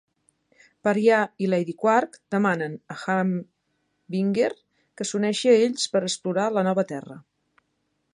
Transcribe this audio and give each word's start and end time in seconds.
Pariah 0.87 1.43
i 1.45 1.49
Lady 1.49 1.75
Quark 1.83 2.17
demanen 2.35 2.77
a 2.95 2.97
Harbinger 3.03 4.49
que 5.01 5.07
s'uneixi 5.11 5.53
a 5.53 5.57
ells 5.67 5.85
per 5.97 6.03
explorar 6.09 6.49
la 6.57 6.65
nova 6.69 6.87
terra. 6.95 7.19